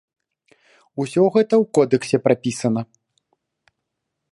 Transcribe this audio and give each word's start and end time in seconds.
Усё 1.03 1.23
гэта 1.35 1.53
ў 1.63 1.65
кодэксе 1.79 2.17
прапісана. 2.29 2.81